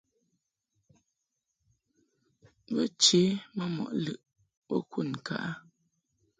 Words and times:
Bo 2.73 2.83
che 3.01 3.21
ma 3.55 3.65
mɔʼ 3.75 3.91
lɨʼ 4.03 4.19
bo 4.67 4.75
kud 4.91 5.07
ŋka 5.13 5.35
a. 5.49 5.51